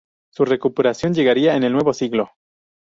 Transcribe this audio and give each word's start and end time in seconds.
Su 0.33 0.45
recuperación 0.45 1.13
llegaría 1.13 1.53
con 1.53 1.61
el 1.63 1.73
nuevo 1.73 1.93
siglo. 1.93 2.31